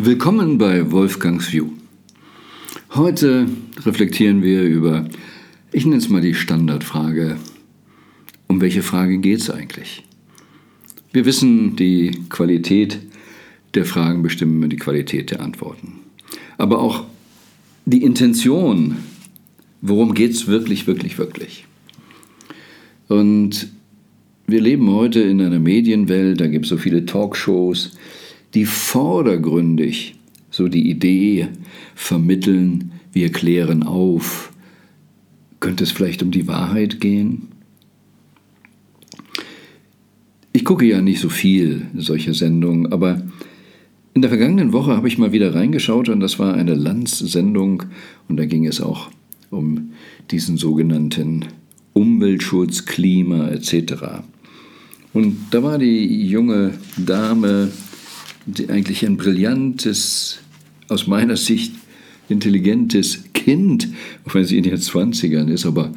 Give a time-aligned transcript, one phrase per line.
[0.00, 1.70] Willkommen bei Wolfgangs View.
[2.94, 3.48] Heute
[3.84, 5.08] reflektieren wir über,
[5.72, 7.36] ich nenne es mal die Standardfrage,
[8.46, 10.04] um welche Frage geht es eigentlich?
[11.12, 13.00] Wir wissen, die Qualität
[13.74, 15.94] der Fragen bestimmen die Qualität der Antworten.
[16.58, 17.04] Aber auch
[17.84, 18.98] die Intention,
[19.80, 21.66] worum geht es wirklich, wirklich, wirklich?
[23.08, 23.68] Und
[24.46, 27.98] wir leben heute in einer Medienwelt, da gibt es so viele Talkshows,
[28.54, 30.14] die vordergründig
[30.50, 31.48] so die Idee
[31.94, 34.52] vermitteln, wir klären auf.
[35.60, 37.48] Könnte es vielleicht um die Wahrheit gehen?
[40.52, 43.22] Ich gucke ja nicht so viel solche Sendungen, aber
[44.14, 47.84] in der vergangenen Woche habe ich mal wieder reingeschaut und das war eine Lanz-Sendung
[48.28, 49.10] und da ging es auch
[49.50, 49.90] um
[50.30, 51.44] diesen sogenannten
[51.92, 54.22] Umweltschutz, Klima etc.
[55.12, 57.70] Und da war die junge Dame,
[58.68, 60.38] eigentlich ein brillantes,
[60.88, 61.74] aus meiner Sicht
[62.28, 63.88] intelligentes Kind,
[64.24, 65.92] auch wenn sie in ihren 20ern ist, aber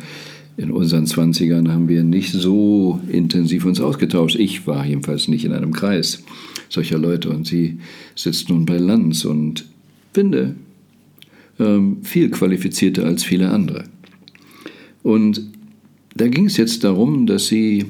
[0.58, 4.36] in unseren 20ern haben wir nicht so intensiv uns ausgetauscht.
[4.36, 6.24] Ich war jedenfalls nicht in einem Kreis
[6.70, 7.80] solcher Leute und sie
[8.16, 9.66] sitzt nun bei Lanz und
[10.14, 10.56] finde
[11.60, 13.86] ähm, viel qualifizierter als viele andere.
[15.04, 15.42] Und
[16.16, 17.86] da ging es jetzt darum, dass sie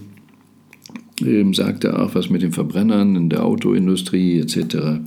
[1.25, 5.01] ähm, sagte auch was mit den Verbrennern in der Autoindustrie etc.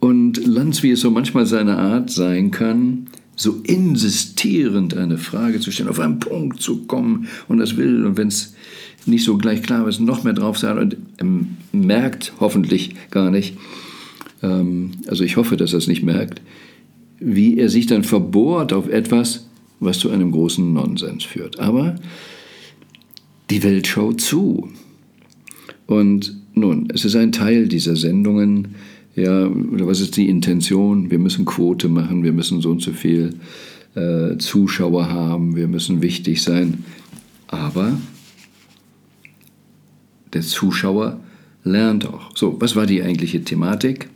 [0.00, 5.70] Und Lanz, wie es so manchmal seine Art sein kann, so insistierend eine Frage zu
[5.70, 8.54] stellen, auf einen Punkt zu kommen und das will und wenn es
[9.06, 10.96] nicht so gleich klar ist, noch mehr drauf sein und
[11.72, 13.56] merkt hoffentlich gar nicht,
[14.42, 16.42] ähm, also ich hoffe, dass er es nicht merkt,
[17.18, 19.46] wie er sich dann verbohrt auf etwas,
[19.80, 21.58] was zu einem großen Nonsens führt.
[21.58, 21.96] Aber
[23.52, 24.70] die Welt schaut zu.
[25.86, 28.76] Und nun, es ist ein Teil dieser Sendungen,
[29.14, 31.10] ja, oder was ist die Intention?
[31.10, 33.34] Wir müssen Quote machen, wir müssen so und so viel
[33.94, 36.84] äh, Zuschauer haben, wir müssen wichtig sein.
[37.48, 37.98] Aber
[40.32, 41.20] der Zuschauer
[41.62, 42.34] lernt auch.
[42.34, 44.08] So, was war die eigentliche Thematik?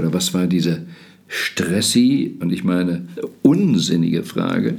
[0.00, 0.82] Oder was war diese
[1.28, 3.06] Stressi und ich meine
[3.42, 4.78] unsinnige Frage?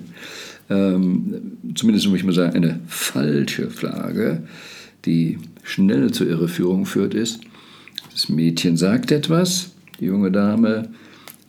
[0.71, 4.43] Ähm, zumindest muss ich mal sagen, eine falsche Frage,
[5.05, 7.41] die schnell zur Irreführung führt, ist,
[8.13, 10.89] das Mädchen sagt etwas, die junge Dame,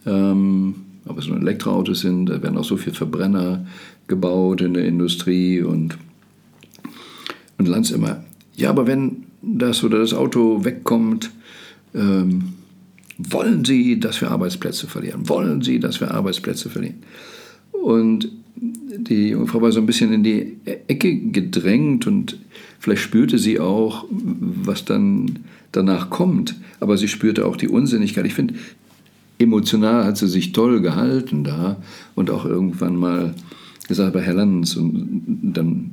[0.06, 0.74] ähm,
[1.06, 3.64] ob es nur Elektroautos sind, da werden auch so viele Verbrenner
[4.08, 5.96] gebaut in der Industrie und,
[7.58, 8.24] und Lanz immer,
[8.56, 11.30] ja, aber wenn das oder das Auto wegkommt,
[11.94, 12.54] ähm,
[13.18, 15.28] wollen Sie, dass wir Arbeitsplätze verlieren?
[15.28, 17.02] Wollen Sie, dass wir Arbeitsplätze verlieren?
[17.70, 22.38] Und die Frau war so ein bisschen in die Ecke gedrängt und
[22.78, 25.40] vielleicht spürte sie auch, was dann
[25.72, 26.54] danach kommt.
[26.80, 28.26] Aber sie spürte auch die Unsinnigkeit.
[28.26, 28.54] Ich finde,
[29.38, 31.76] emotional hat sie sich toll gehalten da
[32.14, 33.34] und auch irgendwann mal
[33.88, 34.76] gesagt, bei Herr Lanz.
[34.76, 35.92] Und dann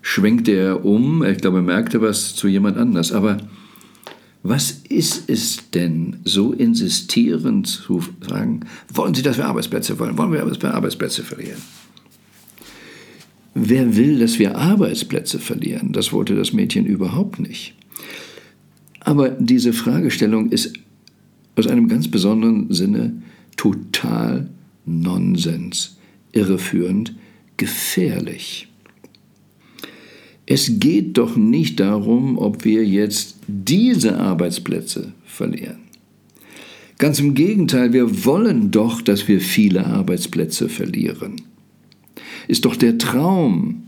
[0.00, 1.24] schwenkte er um.
[1.24, 3.12] Ich glaube, er merkte was zu jemand anders.
[3.12, 3.38] Aber
[4.42, 8.60] was ist es denn, so insistierend zu sagen,
[8.92, 10.16] wollen Sie, dass wir Arbeitsplätze wollen?
[10.16, 11.58] Wollen wir Arbeitsplätze verlieren?
[13.60, 15.92] Wer will, dass wir Arbeitsplätze verlieren?
[15.92, 17.74] Das wollte das Mädchen überhaupt nicht.
[19.00, 20.74] Aber diese Fragestellung ist
[21.56, 23.20] aus einem ganz besonderen Sinne
[23.56, 24.48] total
[24.86, 25.96] Nonsens,
[26.30, 27.16] irreführend,
[27.56, 28.68] gefährlich.
[30.46, 35.78] Es geht doch nicht darum, ob wir jetzt diese Arbeitsplätze verlieren.
[36.98, 41.47] Ganz im Gegenteil, wir wollen doch, dass wir viele Arbeitsplätze verlieren
[42.48, 43.82] ist doch der Traum.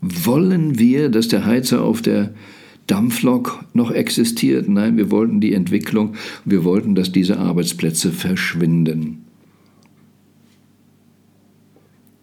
[0.00, 2.32] Wollen wir, dass der Heizer auf der
[2.86, 4.68] Dampflok noch existiert?
[4.68, 6.14] Nein, wir wollten die Entwicklung,
[6.44, 9.24] wir wollten, dass diese Arbeitsplätze verschwinden.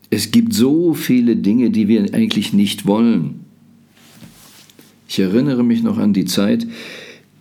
[0.09, 3.41] Es gibt so viele Dinge, die wir eigentlich nicht wollen.
[5.07, 6.67] Ich erinnere mich noch an die Zeit,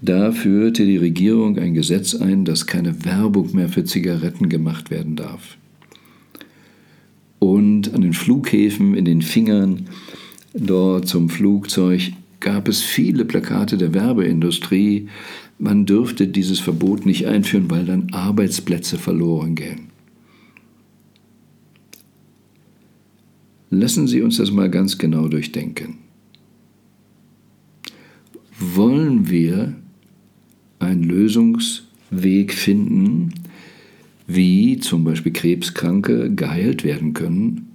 [0.03, 5.15] da führte die Regierung ein Gesetz ein, dass keine Werbung mehr für Zigaretten gemacht werden
[5.15, 5.59] darf
[7.41, 9.89] und an den Flughäfen, in den Fingern
[10.55, 15.09] dort zum Flugzeug gab es viele Plakate der Werbeindustrie.
[15.59, 19.89] Man dürfte dieses Verbot nicht einführen, weil dann Arbeitsplätze verloren gehen.
[23.71, 25.99] Lassen Sie uns das mal ganz genau durchdenken.
[28.59, 29.77] Wollen wir
[30.79, 33.33] einen Lösungsweg finden,
[34.35, 37.69] wie zum Beispiel Krebskranke geheilt werden können,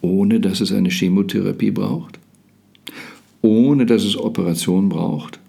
[0.00, 2.18] ohne dass es eine Chemotherapie braucht,
[3.42, 5.40] ohne dass es Operation braucht.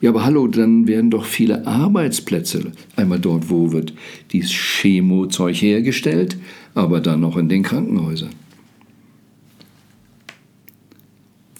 [0.00, 3.94] Ja, aber hallo, dann werden doch viele Arbeitsplätze, einmal dort, wo wird
[4.32, 6.36] dieses Chemozeug hergestellt,
[6.74, 8.30] aber dann noch in den Krankenhäusern.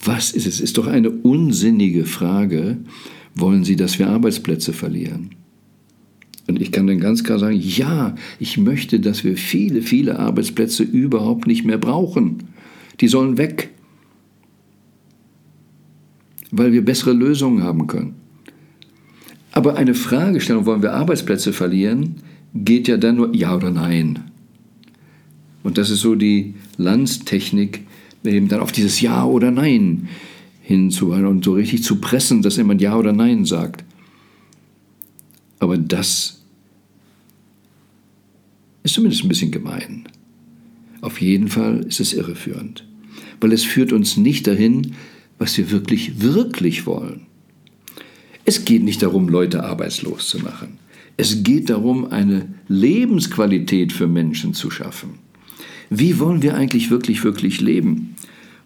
[0.04, 0.60] Was ist es?
[0.60, 2.76] Ist doch eine unsinnige Frage.
[3.34, 5.30] Wollen Sie, dass wir Arbeitsplätze verlieren?
[6.48, 10.84] Und ich kann dann ganz klar sagen, ja, ich möchte, dass wir viele, viele Arbeitsplätze
[10.84, 12.44] überhaupt nicht mehr brauchen.
[13.00, 13.70] Die sollen weg,
[16.50, 18.14] weil wir bessere Lösungen haben können.
[19.52, 22.16] Aber eine Fragestellung, wollen wir Arbeitsplätze verlieren,
[22.54, 24.20] geht ja dann nur ja oder nein.
[25.62, 27.80] Und das ist so die Landstechnik,
[28.24, 30.08] eben dann auf dieses Ja oder Nein
[30.60, 33.84] hinzuhalten und so richtig zu pressen, dass jemand Ja oder Nein sagt.
[35.58, 36.35] Aber das
[38.86, 40.08] ist zumindest ein bisschen gemein.
[41.00, 42.86] Auf jeden Fall ist es irreführend,
[43.40, 44.92] weil es führt uns nicht dahin,
[45.38, 47.26] was wir wirklich, wirklich wollen.
[48.44, 50.78] Es geht nicht darum, Leute arbeitslos zu machen.
[51.16, 55.18] Es geht darum, eine Lebensqualität für Menschen zu schaffen.
[55.90, 58.14] Wie wollen wir eigentlich wirklich, wirklich leben?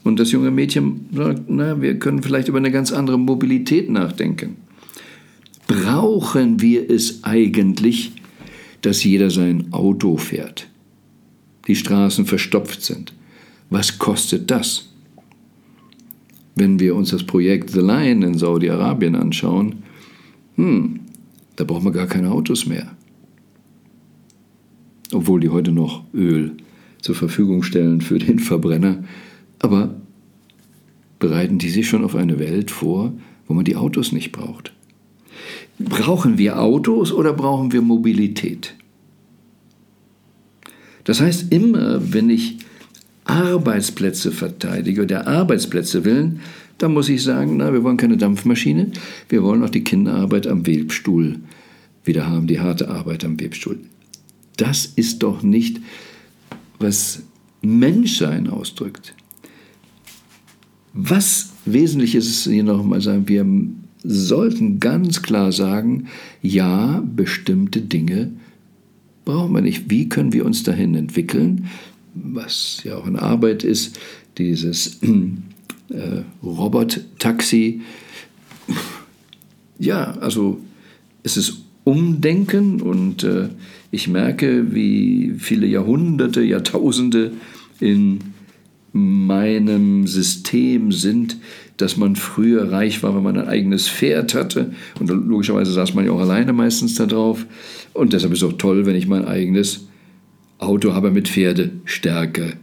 [0.05, 4.57] Und das junge Mädchen sagt, na, wir können vielleicht über eine ganz andere Mobilität nachdenken.
[5.67, 8.13] Brauchen wir es eigentlich,
[8.83, 10.69] dass jeder sein Auto fährt?
[11.67, 13.13] Die Straßen verstopft sind.
[13.69, 14.89] Was kostet das?
[16.55, 19.85] Wenn wir uns das Projekt The Line in Saudi-Arabien anschauen,
[20.57, 21.01] hm,
[21.57, 22.91] da brauchen wir gar keine Autos mehr.
[25.13, 26.57] Obwohl die heute noch Öl
[27.01, 29.05] zur Verfügung stellen für den Verbrenner.
[29.59, 29.95] Aber
[31.19, 33.13] bereiten die sich schon auf eine Welt vor,
[33.47, 34.73] wo man die Autos nicht braucht?
[35.81, 38.75] Brauchen wir Autos oder brauchen wir Mobilität?
[41.05, 42.59] Das heißt, immer wenn ich
[43.25, 46.41] Arbeitsplätze verteidige, der Arbeitsplätze willen,
[46.79, 48.91] dann muss ich sagen, na, wir wollen keine Dampfmaschine,
[49.29, 51.37] wir wollen auch die Kinderarbeit am Webstuhl
[52.05, 53.79] wieder haben, die harte Arbeit am Webstuhl.
[54.57, 55.81] Das ist doch nicht,
[56.79, 57.23] was
[57.63, 59.15] Menschsein ausdrückt.
[60.93, 63.47] Was wesentlich ist, ist hier nochmal sagen, wir
[64.03, 66.09] sollten ganz klar sagen,
[66.43, 68.33] ja, bestimmte Dinge
[69.25, 69.91] brauchen wir nicht.
[69.91, 71.69] Wie können wir uns dahin entwickeln?
[72.15, 73.99] Was ja auch eine Arbeit ist,
[74.39, 77.83] dieses äh, Robot-Taxi.
[79.79, 80.61] Ja, also
[81.23, 83.49] es ist Umdenken und äh,
[83.91, 87.33] ich merke, wie viele Jahrhunderte, Jahrtausende
[87.81, 88.21] in
[88.93, 91.37] meinem System sind,
[91.81, 94.73] dass man früher reich war, wenn man ein eigenes Pferd hatte.
[94.99, 97.47] Und logischerweise saß man ja auch alleine meistens da drauf.
[97.93, 99.89] Und deshalb ist es auch toll, wenn ich mein eigenes
[100.59, 102.55] Auto habe mit Pferdestärke.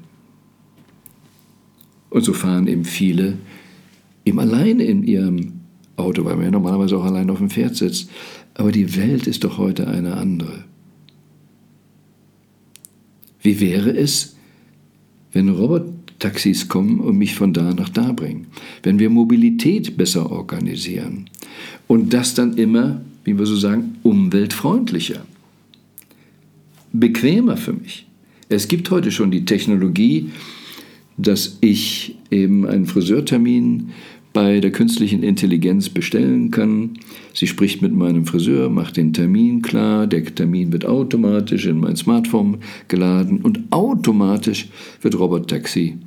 [2.10, 3.38] Und so fahren eben viele
[4.28, 5.54] eben alleine in ihrem
[5.96, 8.10] Auto, weil man ja normalerweise auch allein auf dem Pferd sitzt.
[8.54, 10.66] Aber die Welt ist doch heute eine andere.
[13.42, 14.36] Wie wäre es,
[15.32, 15.50] wenn
[16.18, 18.48] Robottaxis kommen und mich von da nach da bringen?
[18.84, 21.30] Wenn wir Mobilität besser organisieren?
[21.88, 25.26] Und das dann immer, wie wir so sagen, umweltfreundlicher.
[26.92, 28.08] Bequemer für mich.
[28.50, 30.32] Es gibt heute schon die Technologie,
[31.18, 33.90] dass ich eben einen Friseurtermin
[34.34, 37.00] bei der künstlichen Intelligenz bestellen kann.
[37.34, 41.96] Sie spricht mit meinem Friseur, macht den Termin klar, der Termin wird automatisch in mein
[41.96, 44.68] Smartphone geladen und automatisch
[45.02, 45.98] wird Robot Taxi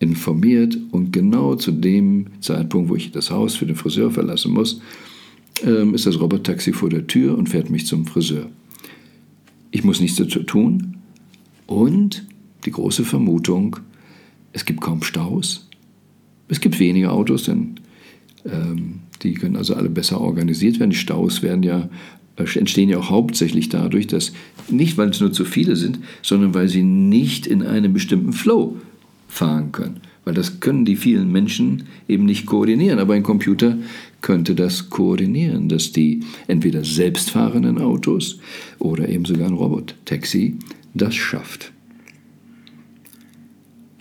[0.00, 4.80] informiert und genau zu dem Zeitpunkt, wo ich das Haus für den Friseur verlassen muss,
[5.62, 8.48] ähm, ist das Robot Taxi vor der Tür und fährt mich zum Friseur.
[9.70, 10.96] Ich muss nichts dazu tun
[11.66, 12.26] und
[12.64, 13.76] die große Vermutung,
[14.52, 15.68] es gibt kaum Staus.
[16.48, 17.76] Es gibt weniger Autos, denn
[18.44, 20.90] ähm, die können also alle besser organisiert werden.
[20.90, 21.88] Die Staus werden ja,
[22.36, 24.32] äh, entstehen ja auch hauptsächlich dadurch, dass
[24.68, 28.78] nicht, weil es nur zu viele sind, sondern weil sie nicht in einem bestimmten Flow
[29.30, 30.00] fahren können.
[30.24, 32.98] Weil das können die vielen Menschen eben nicht koordinieren.
[32.98, 33.78] Aber ein Computer
[34.20, 38.38] könnte das koordinieren, dass die entweder selbstfahrenden Autos
[38.78, 40.56] oder eben sogar ein Robot-Taxi
[40.92, 41.72] das schafft.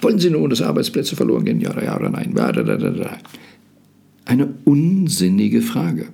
[0.02, 1.62] Wollen Sie nun, dass Arbeitsplätze verloren gehen?
[1.62, 2.34] Ja, ja oder nein?
[4.26, 6.08] Eine unsinnige Frage.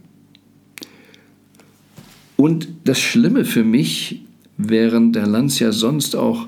[2.35, 4.21] Und das Schlimme für mich,
[4.57, 6.47] während der Lanz ja sonst auch,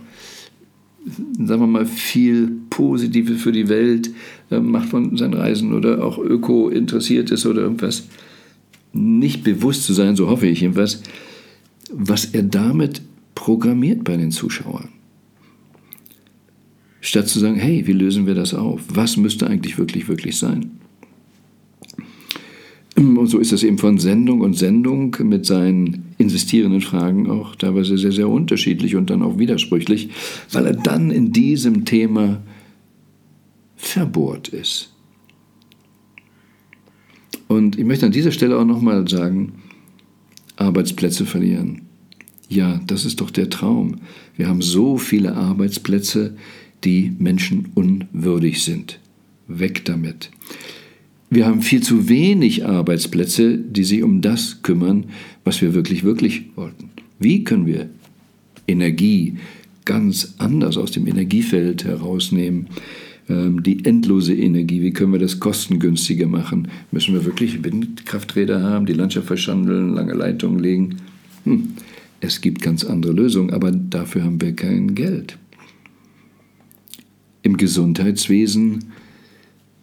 [1.44, 4.10] sagen wir mal, viel Positives für die Welt
[4.52, 8.08] äh, macht von seinen Reisen oder auch öko interessiert ist oder irgendwas,
[8.94, 11.02] nicht bewusst zu sein, so hoffe ich jedenfalls,
[11.92, 13.02] was er damit
[13.36, 14.90] programmiert bei den Zuschauern.
[17.00, 18.82] Statt zu sagen, hey, wie lösen wir das auf?
[18.90, 20.72] Was müsste eigentlich wirklich, wirklich sein?
[22.98, 27.96] Und so ist es eben von Sendung und Sendung mit seinen insistierenden Fragen auch teilweise
[27.96, 30.10] sehr, sehr unterschiedlich und dann auch widersprüchlich,
[30.52, 32.42] weil er dann in diesem Thema
[33.76, 34.96] verbohrt ist.
[37.48, 39.54] Und ich möchte an dieser Stelle auch nochmal sagen,
[40.56, 41.84] Arbeitsplätze verlieren.
[42.50, 43.98] Ja, das ist doch der Traum.
[44.36, 46.36] Wir haben so viele Arbeitsplätze,
[46.84, 49.00] die menschenunwürdig sind.
[49.48, 50.32] Weg damit.
[51.30, 55.06] Wir haben viel zu wenig Arbeitsplätze, die sich um das kümmern,
[55.44, 56.90] was wir wirklich, wirklich wollten.
[57.20, 57.90] Wie können wir
[58.68, 59.38] Energie
[59.84, 62.68] ganz anders aus dem Energiefeld herausnehmen?
[63.30, 66.70] Ähm, die endlose Energie, wie können wir das kostengünstiger machen?
[66.92, 70.98] Müssen wir wirklich Windkrafträder haben, die Landschaft verschandeln, lange Leitungen legen?
[71.44, 71.74] Hm.
[72.20, 75.38] Es gibt ganz andere Lösungen, aber dafür haben wir kein Geld.
[77.44, 78.86] Im Gesundheitswesen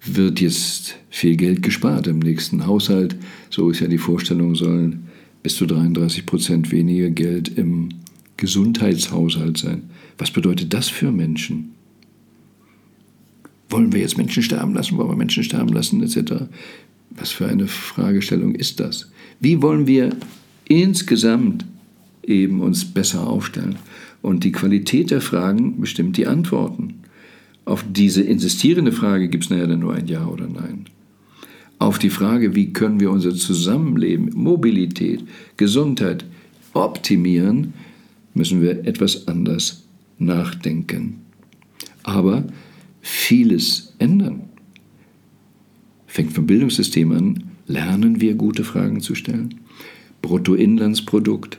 [0.05, 3.17] wird jetzt viel Geld gespart im nächsten Haushalt.
[3.51, 5.05] So ist ja die Vorstellung, sollen
[5.43, 7.91] bis zu 33 Prozent weniger Geld im
[8.37, 9.91] Gesundheitshaushalt sein.
[10.19, 11.73] Was bedeutet das für Menschen?
[13.69, 14.97] Wollen wir jetzt Menschen sterben lassen?
[14.97, 16.45] Wollen wir Menschen sterben lassen, etc.?
[17.11, 19.11] Was für eine Fragestellung ist das?
[19.41, 20.11] Wie wollen wir
[20.67, 21.65] insgesamt
[22.23, 23.77] eben uns besser aufstellen?
[24.23, 26.95] Und die Qualität der Fragen bestimmt die Antworten.
[27.65, 30.87] Auf diese insistierende Frage gibt es nachher dann nur ein Ja oder Nein.
[31.79, 35.25] Auf die Frage, wie können wir unser Zusammenleben, Mobilität,
[35.57, 36.25] Gesundheit
[36.73, 37.75] optimieren,
[38.35, 39.85] müssen wir etwas anders
[40.19, 41.21] nachdenken.
[42.03, 42.45] Aber
[43.01, 44.43] vieles ändern.
[46.07, 49.55] Fängt vom Bildungssystem an, lernen wir gute Fragen zu stellen.
[50.23, 51.59] Bruttoinlandsprodukt,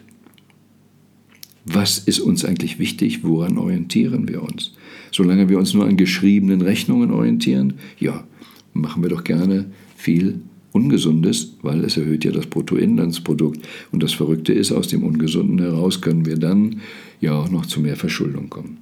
[1.65, 3.24] was ist uns eigentlich wichtig?
[3.24, 4.74] Woran orientieren wir uns?
[5.12, 8.25] Solange wir uns nur an geschriebenen Rechnungen orientieren, ja,
[8.74, 10.41] machen wir doch gerne viel
[10.72, 13.65] Ungesundes, weil es erhöht ja das Bruttoinlandsprodukt.
[13.91, 16.81] Und das Verrückte ist, aus dem Ungesunden heraus können wir dann
[17.22, 18.77] ja auch noch zu mehr Verschuldung kommen.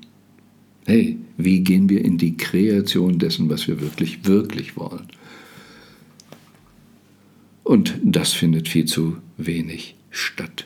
[0.85, 5.07] Hey, wie gehen wir in die Kreation dessen, was wir wirklich, wirklich wollen?
[7.63, 10.65] Und das findet viel zu wenig statt.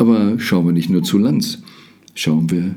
[0.00, 1.58] Aber schauen wir nicht nur zu Lanz,
[2.14, 2.74] schauen wir,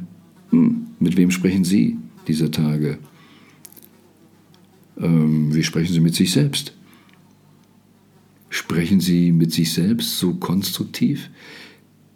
[0.50, 2.98] hm, mit wem sprechen Sie dieser Tage?
[5.00, 6.74] Ähm, wie sprechen Sie mit sich selbst?
[8.50, 11.30] Sprechen Sie mit sich selbst so konstruktiv,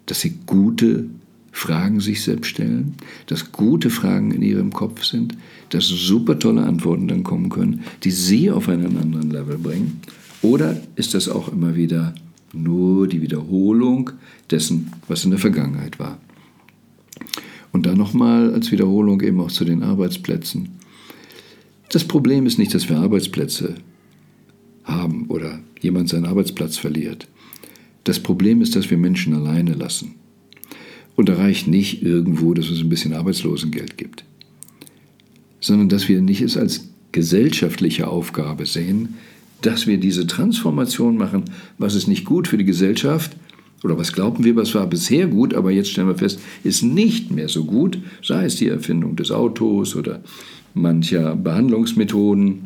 [0.04, 1.06] dass Sie gute
[1.52, 2.92] Fragen sich selbst stellen,
[3.28, 5.38] dass gute Fragen in Ihrem Kopf sind,
[5.70, 10.02] dass super tolle Antworten dann kommen können, die Sie auf einen anderen Level bringen?
[10.42, 12.12] Oder ist das auch immer wieder
[12.52, 14.10] nur die Wiederholung
[14.50, 16.18] dessen, was in der Vergangenheit war.
[17.72, 20.70] Und dann nochmal als Wiederholung eben auch zu den Arbeitsplätzen.
[21.90, 23.76] Das Problem ist nicht, dass wir Arbeitsplätze
[24.84, 27.28] haben oder jemand seinen Arbeitsplatz verliert.
[28.04, 30.14] Das Problem ist, dass wir Menschen alleine lassen.
[31.14, 34.24] Und da reicht nicht irgendwo, dass es ein bisschen Arbeitslosengeld gibt,
[35.60, 39.16] sondern dass wir nicht es als gesellschaftliche Aufgabe sehen,
[39.62, 41.44] dass wir diese Transformation machen,
[41.78, 43.36] was ist nicht gut für die Gesellschaft
[43.82, 47.30] oder was glauben wir, was war bisher gut, aber jetzt stellen wir fest, ist nicht
[47.30, 50.20] mehr so gut, sei es die Erfindung des Autos oder
[50.74, 52.64] mancher Behandlungsmethoden.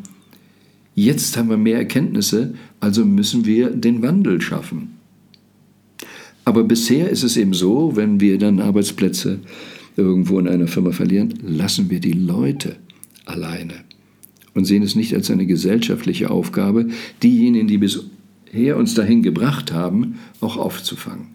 [0.95, 4.99] Jetzt haben wir mehr Erkenntnisse, also müssen wir den Wandel schaffen.
[6.45, 9.39] Aber bisher ist es eben so, wenn wir dann Arbeitsplätze
[9.95, 12.75] irgendwo in einer Firma verlieren, lassen wir die Leute
[13.25, 13.75] alleine
[14.53, 16.87] und sehen es nicht als eine gesellschaftliche Aufgabe,
[17.21, 21.27] diejenigen, die bisher uns dahin gebracht haben, auch aufzufangen.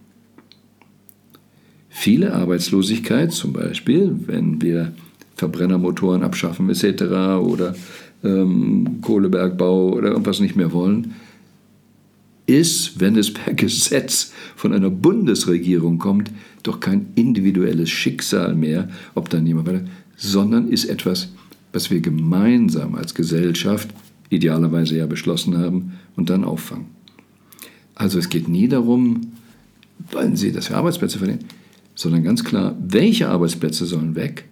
[1.89, 4.93] Viele Arbeitslosigkeit, zum Beispiel, wenn wir
[5.35, 7.03] Verbrennermotoren abschaffen etc.
[7.43, 7.75] oder
[8.23, 11.15] ähm, Kohlebergbau oder irgendwas nicht mehr wollen,
[12.47, 16.31] ist, wenn es per Gesetz von einer Bundesregierung kommt,
[16.63, 21.29] doch kein individuelles Schicksal mehr, ob dann jemand sondern ist etwas
[21.79, 23.91] was wir gemeinsam als Gesellschaft
[24.31, 26.87] idealerweise ja beschlossen haben und dann auffangen.
[27.95, 29.29] Also es geht nie darum,
[30.11, 31.45] wollen Sie, dass wir Arbeitsplätze verlieren,
[31.95, 34.49] sondern ganz klar, welche Arbeitsplätze sollen weg,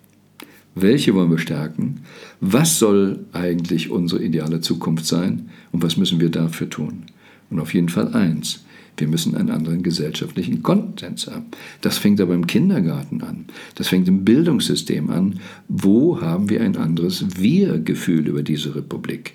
[0.77, 2.03] welche wollen wir stärken,
[2.41, 7.07] was soll eigentlich unsere ideale Zukunft sein und was müssen wir dafür tun.
[7.51, 8.65] Und auf jeden Fall eins,
[8.97, 11.47] wir müssen einen anderen gesellschaftlichen Konsens haben.
[11.81, 13.47] Das fängt aber im Kindergarten an.
[13.75, 15.41] Das fängt im Bildungssystem an.
[15.69, 19.35] Wo haben wir ein anderes Wir-Gefühl über diese Republik?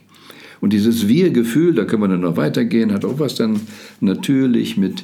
[0.62, 3.60] Und dieses Wir-Gefühl, da können wir dann noch weitergehen, hat auch was dann
[4.00, 5.04] natürlich mit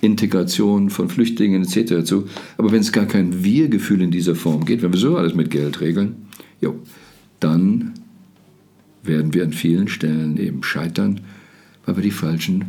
[0.00, 2.04] Integration von Flüchtlingen etc.
[2.04, 2.24] zu.
[2.56, 5.50] Aber wenn es gar kein Wir-Gefühl in dieser Form geht, wenn wir so alles mit
[5.50, 6.16] Geld regeln,
[6.60, 6.74] jo,
[7.40, 7.92] dann
[9.02, 11.20] werden wir an vielen Stellen eben scheitern
[11.86, 12.64] weil wir die falschen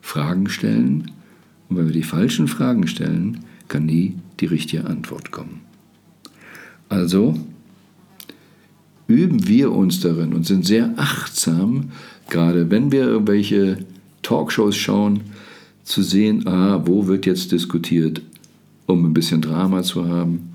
[0.00, 1.10] Fragen stellen.
[1.68, 5.60] Und wenn wir die falschen Fragen stellen, kann nie die richtige Antwort kommen.
[6.88, 7.38] Also
[9.06, 11.90] üben wir uns darin und sind sehr achtsam,
[12.28, 13.84] gerade wenn wir irgendwelche
[14.22, 15.20] Talkshows schauen,
[15.84, 18.22] zu sehen, ah, wo wird jetzt diskutiert,
[18.86, 20.50] um ein bisschen Drama zu haben.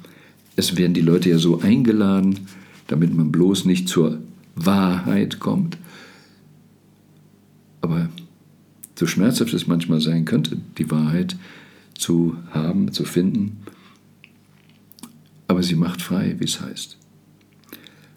[0.55, 2.47] Es werden die Leute ja so eingeladen,
[2.87, 4.19] damit man bloß nicht zur
[4.55, 5.77] Wahrheit kommt.
[7.85, 8.09] Aber
[8.95, 11.37] so schmerzhaft es manchmal sein könnte, die Wahrheit
[11.95, 13.57] zu haben, zu finden,
[15.47, 16.97] aber sie macht frei, wie es heißt.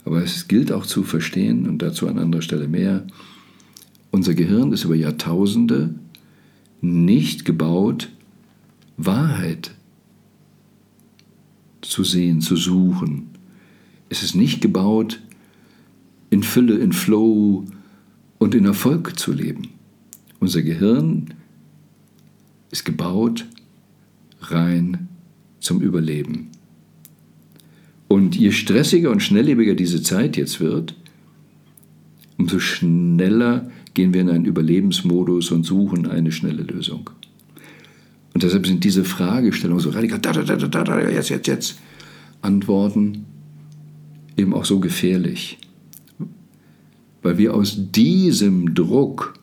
[0.06, 3.06] Aber es gilt auch zu verstehen, und dazu an anderer Stelle mehr,
[4.10, 5.94] unser Gehirn ist über Jahrtausende
[6.80, 8.08] nicht gebaut,
[8.96, 9.72] Wahrheit
[11.82, 13.28] zu sehen, zu suchen.
[14.08, 15.20] Es ist nicht gebaut,
[16.30, 17.66] in Fülle, in Flow
[18.38, 19.68] und in Erfolg zu leben.
[20.40, 21.34] Unser Gehirn
[22.70, 23.46] ist gebaut
[24.40, 25.08] rein
[25.60, 26.48] zum Überleben.
[28.06, 30.94] Und je stressiger und schnelllebiger diese Zeit jetzt wird,
[32.38, 37.10] umso schneller gehen wir in einen Überlebensmodus und suchen eine schnelle Lösung.
[38.32, 41.78] Und deshalb sind diese Fragestellungen so radikal, da, da, da, da, da, jetzt, jetzt, jetzt,
[42.40, 43.26] Antworten
[44.36, 45.58] eben auch so gefährlich.
[47.22, 49.34] Weil wir aus diesem Druck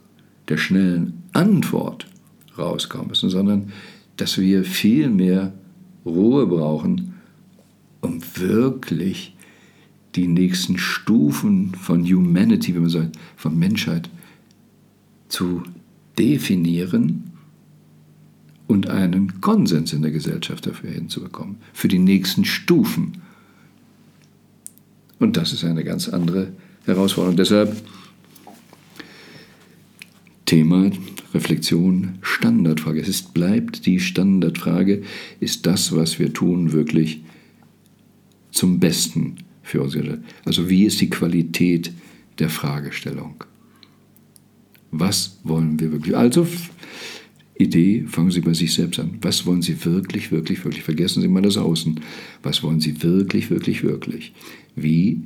[0.47, 2.07] der schnellen Antwort
[2.57, 3.73] rauskommen müssen, sondern
[4.17, 5.53] dass wir viel mehr
[6.05, 7.15] Ruhe brauchen,
[8.01, 9.35] um wirklich
[10.15, 14.09] die nächsten Stufen von Humanity, wie man sagt, von Menschheit
[15.27, 15.63] zu
[16.17, 17.31] definieren
[18.67, 23.21] und einen Konsens in der Gesellschaft dafür hinzubekommen, für die nächsten Stufen.
[25.19, 26.53] Und das ist eine ganz andere
[26.85, 27.37] Herausforderung.
[27.37, 27.75] Deshalb
[30.45, 30.91] Thema
[31.33, 33.01] Reflexion, Standardfrage.
[33.01, 35.03] Es ist, bleibt die Standardfrage,
[35.39, 37.21] ist das, was wir tun, wirklich
[38.51, 39.97] zum Besten für uns?
[40.45, 41.91] Also wie ist die Qualität
[42.39, 43.43] der Fragestellung?
[44.91, 46.15] Was wollen wir wirklich?
[46.15, 46.47] Also
[47.57, 49.17] Idee, fangen Sie bei sich selbst an.
[49.21, 50.83] Was wollen Sie wirklich, wirklich, wirklich?
[50.83, 51.99] Vergessen Sie mal das Außen.
[52.43, 54.33] Was wollen Sie wirklich, wirklich, wirklich?
[54.75, 55.21] Wie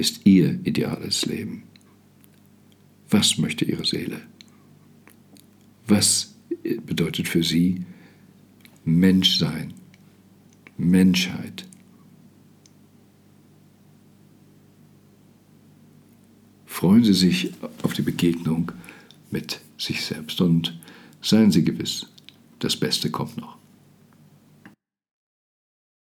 [0.00, 1.64] ist Ihr ideales Leben?
[3.10, 4.22] Was möchte Ihre Seele?
[5.86, 6.34] Was
[6.86, 7.84] bedeutet für Sie
[8.84, 9.74] Menschsein,
[10.78, 11.66] Menschheit?
[16.64, 18.72] Freuen Sie sich auf die Begegnung
[19.30, 20.80] mit sich selbst und
[21.20, 22.06] seien Sie gewiss,
[22.58, 23.59] das Beste kommt noch.